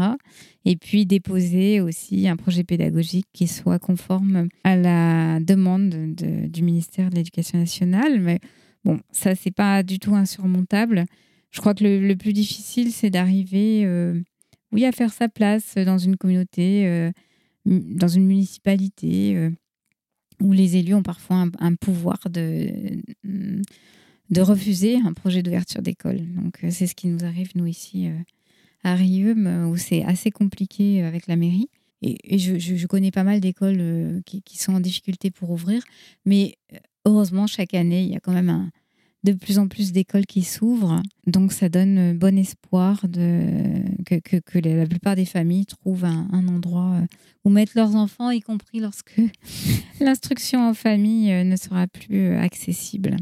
[0.64, 6.62] Et puis déposer aussi un projet pédagogique qui soit conforme à la demande de- du
[6.62, 8.20] ministère de l'Éducation nationale.
[8.20, 8.38] Mais
[8.84, 11.04] bon, ça, c'est pas du tout insurmontable.
[11.50, 14.18] Je crois que le, le plus difficile, c'est d'arriver, euh,
[14.72, 16.86] oui, à faire sa place dans une communauté,
[17.66, 19.50] dans une municipalité, euh,
[20.40, 22.72] où les élus ont parfois un, pouvoir de,
[24.30, 26.20] de refuser un projet d'ouverture d'école.
[26.34, 28.18] Donc, euh, c'est ce qui nous arrive, nous, ici, euh,
[28.82, 29.34] à Rieux,
[29.66, 31.68] où c'est assez compliqué euh, avec la mairie.
[32.02, 35.82] Et, je, connais pas mal d'écoles euh, qui, sont en difficulté pour ouvrir.
[36.24, 38.70] Mais euh, heureusement, chaque année, il y a quand même un-
[39.24, 41.02] de plus en plus d'écoles qui s'ouvrent.
[41.26, 46.04] Donc, ça donne euh, bon espoir de, que, que, que la plupart des familles trouvent
[46.06, 47.06] un, un endroit euh,
[47.44, 49.20] où mettre leurs enfants, y compris lorsque
[50.00, 53.16] l'instruction en famille euh, ne sera plus accessible.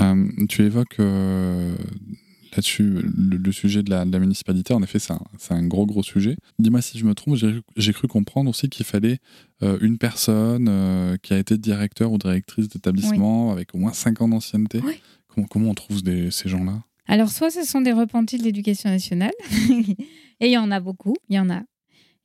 [0.00, 1.76] Euh, tu évoques euh,
[2.52, 4.72] là-dessus le, le sujet de la, de la municipalité.
[4.72, 5.12] En effet, c'est
[5.52, 6.36] un, gros, gros sujet.
[6.58, 7.36] Dis-moi si je me trompe,
[7.76, 9.18] j'ai cru comprendre aussi qu'il fallait
[9.62, 14.28] euh, une personne qui a été directeur ou directrice d'établissement avec au moins 5 ans
[14.28, 14.80] d'ancienneté.
[14.82, 14.94] Oui.
[15.36, 16.82] Comment, comment on trouve des- ces gens-là?
[17.06, 19.30] Alors, soit ce sont des repentis de l'éducation nationale,
[20.40, 21.62] et il y en a beaucoup, il y en a,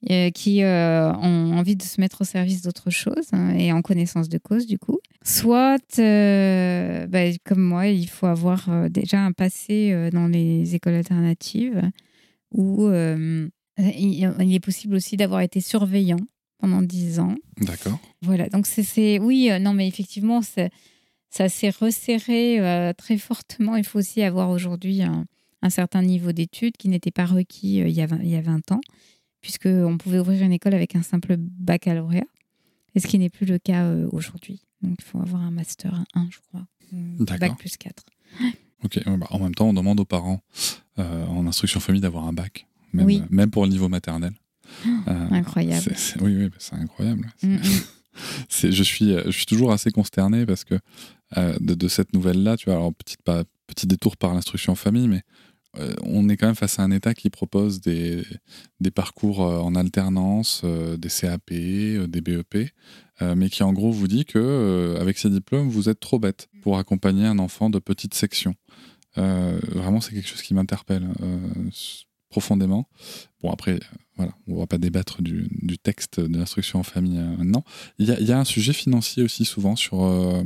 [0.10, 3.82] euh, qui euh, ont envie de se mettre au service d'autre chose hein, et en
[3.84, 4.98] connaissance de cause, du coup.
[5.24, 10.96] Soit, euh, bah, comme moi, il faut avoir euh, déjà un passé dans les écoles
[10.96, 11.82] alternatives,
[12.52, 13.52] où il
[14.56, 16.20] est possible aussi d'avoir été surveillant
[16.60, 17.36] pendant 10 ans.
[17.58, 18.00] D'accord.
[18.22, 19.20] Voilà, donc c'est-.
[19.20, 20.70] Oui, non, mais effectivement, c'est-
[21.32, 23.78] ça s'est resserré euh, très fortement.
[23.78, 25.26] Il faut aussi avoir aujourd'hui un,
[25.62, 28.36] un certain niveau d'études qui n'était pas requis euh, il, y a 20, il y
[28.36, 28.82] a 20 ans,
[29.40, 32.26] puisqu'on pouvait ouvrir une école avec un simple baccalauréat,
[32.94, 34.62] et ce qui n'est plus le cas euh, aujourd'hui.
[34.82, 36.68] Donc il faut avoir un master 1, je crois.
[36.92, 37.50] D'accord.
[37.50, 38.04] Bac plus 4.
[38.84, 39.00] Ok.
[39.06, 40.42] bah, en même temps, on demande aux parents
[40.98, 43.24] en instruction famille d'avoir un bac, même, Oui.
[43.32, 44.34] même pour le niveau maternel.
[44.86, 45.96] Euh, Incroyable.
[46.22, 47.32] oui, oui, bah, c'est incroyable.
[47.44, 47.60] Mm, mm.
[48.72, 50.80] je suis, je suis toujours assez consterné parce que
[51.36, 55.08] de, de, cette nouvelle-là, tu vois, alors petite, pas, petit détour par l'instruction en famille,
[55.08, 55.24] mais
[55.78, 58.24] euh, on est quand même face à un État qui propose des,
[58.82, 62.70] des parcours euh, en alternance, euh, des CAP, des BEP,
[63.36, 66.80] mais qui en gros vous dit que avec ces diplômes, vous êtes trop bête pour
[66.80, 68.56] accompagner un enfant de petite section.
[69.16, 71.08] vraiment, c'est quelque chose qui m'interpelle
[72.30, 72.90] profondément.
[73.44, 73.80] Bon, après,
[74.22, 77.64] voilà, on ne va pas débattre du, du texte de l'instruction en famille maintenant.
[77.98, 80.44] Il y, a, il y, a, un sujet financier aussi souvent sur, euh,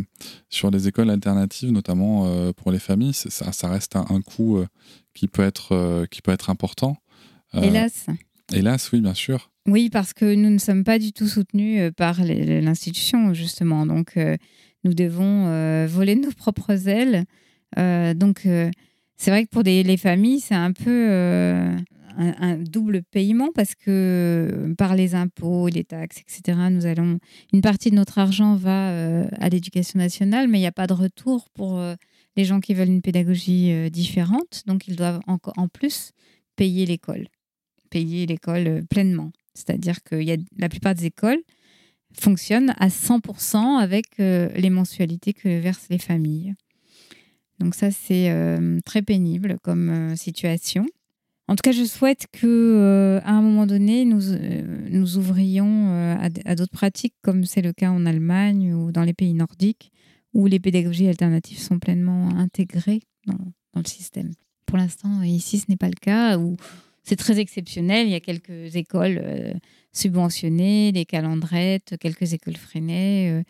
[0.50, 3.14] sur les écoles alternatives, notamment euh, pour les familles.
[3.14, 4.68] Ça, ça, reste un, un coût euh,
[5.14, 6.98] qui, peut être, qui peut être important.
[7.54, 8.08] Hélas.
[8.54, 9.52] Hélas, oui, bien sûr.
[9.68, 13.86] Oui, parce que nous ne sommes pas du tout soutenus par l'institution, justement.
[13.86, 14.18] Donc,
[14.84, 17.26] nous devons voler nos propres ailes.
[17.76, 18.48] donc,
[19.18, 21.76] c'est vrai que pour des, les familles, c'est un peu euh,
[22.18, 27.20] un, double paiement parce que euh, par les impôts, les taxes, etc., nous allons
[27.54, 30.88] une partie de notre argent va euh, à l'éducation nationale, mais il n'y a pas
[30.88, 31.96] de retour pour euh,
[32.36, 34.64] les gens qui veulent une pédagogie différente.
[34.66, 36.12] Donc, ils doivent en, en plus
[36.56, 37.28] payer l'école,
[37.90, 39.32] payer l'école pleinement.
[39.54, 41.42] C'est-à-dire que y a, la plupart des écoles
[42.14, 46.56] fonctionnent à 100% avec les mensualités que versent les familles.
[47.60, 48.30] Donc ça, c'est
[48.84, 50.86] très pénible comme situation.
[51.48, 54.22] En tout cas, je souhaite que euh, à un moment donné, nous,
[54.90, 59.14] nous ouvrions à, à d'autres pratiques, comme c'est le cas en Allemagne ou dans les
[59.14, 59.92] pays nordiques,
[60.34, 63.38] où les pédagogies alternatives sont pleinement intégrées dans,
[63.74, 64.32] dans le système.
[64.66, 66.58] Pour l'instant, ici, ce n'est pas le cas, où
[67.04, 68.08] c'est très exceptionnel.
[68.08, 69.22] Il y a quelques écoles
[69.94, 73.44] subventionnées, des calendrettes, quelques écoles freinées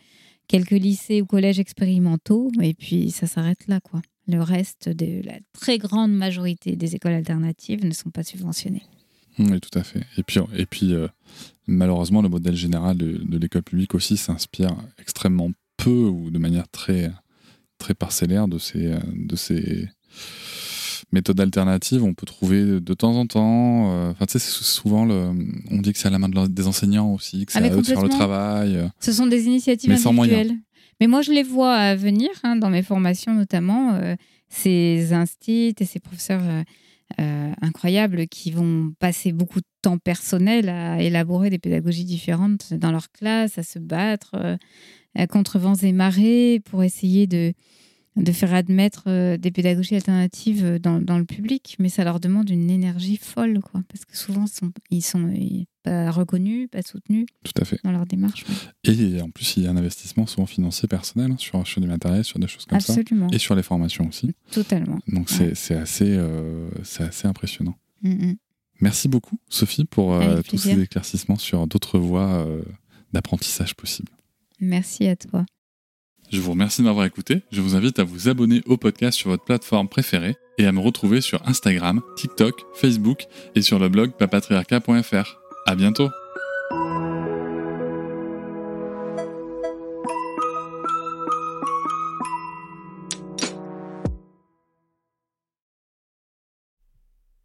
[0.48, 4.02] quelques lycées ou collèges expérimentaux, et puis ça s'arrête là, quoi.
[4.28, 8.84] Le reste de la très grande majorité des écoles alternatives ne sont pas subventionnées.
[9.38, 10.02] Oui, tout à fait.
[10.18, 11.08] Et puis, et puis euh,
[11.68, 16.68] malheureusement, le modèle général de, de l'école publique aussi s'inspire extrêmement peu ou de manière
[16.70, 17.12] très,
[17.78, 19.90] très parcellaire de ces, de ces
[21.16, 22.04] méthodes alternatives.
[22.04, 23.92] On peut trouver de temps en temps.
[23.94, 25.32] euh, Enfin, tu sais, c'est souvent le.
[25.72, 27.72] On dit que c'est à la main de des enseignants aussi, que c'est Ah, à
[27.76, 28.76] eux de faire le travail.
[28.78, 28.88] euh.
[29.00, 30.54] Ce sont des initiatives Mais sans individuelles.
[31.02, 34.16] Mais moi, je les vois à venir, hein, dans mes formations notamment, euh,
[34.50, 36.64] ces instits et ces professeurs euh,
[37.20, 42.92] euh, incroyables qui vont passer beaucoup de temps personnel à élaborer des pédagogies différentes dans
[42.92, 44.58] leur classe, à se battre euh,
[45.20, 47.54] euh, contre vents et marées pour essayer de,
[48.16, 51.76] de faire admettre euh, des pédagogies alternatives dans, dans le public.
[51.80, 55.64] Mais ça leur demande une énergie folle, quoi, parce que souvent, sont, ils sont euh,
[55.84, 57.80] pas reconnus, pas soutenus Tout à fait.
[57.84, 58.46] dans leur démarche.
[58.88, 58.94] ouais.
[58.94, 61.88] Et en plus, il y a un investissement souvent financier personnel hein, sur, sur du
[61.88, 63.36] matériel, sur des choses comme Absolument, ça.
[63.36, 64.34] Et sur les formations aussi.
[64.52, 65.00] totalement.
[65.08, 67.76] Donc c'est c'est assez, euh, assez impressionnant.
[68.02, 68.36] Mm, mm.
[68.82, 72.62] Merci beaucoup, Sophie, pour euh, tous ces éclaircissements sur d'autres voies euh,
[73.14, 74.12] d'apprentissage possibles.
[74.60, 75.46] Merci à toi.
[76.36, 77.44] Je vous remercie de m'avoir écouté.
[77.50, 80.82] Je vous invite à vous abonner au podcast sur votre plateforme préférée et à me
[80.82, 85.38] retrouver sur Instagram, TikTok, Facebook et sur le blog papatriarca.fr.
[85.66, 86.10] À bientôt!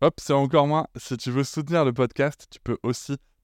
[0.01, 0.89] Hop, c'est encore moins.
[0.97, 3.19] Si tu veux soutenir le podcast, tu peux aussi